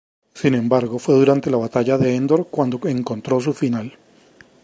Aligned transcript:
Sin 0.33 0.55
embargo, 0.55 0.97
fue 0.97 1.13
durante 1.13 1.51
la 1.51 1.57
Batalla 1.57 1.95
de 1.99 2.15
Endor 2.15 2.47
cuando 2.49 2.79
encontró 2.87 3.39
su 3.39 3.53
final. 3.53 3.99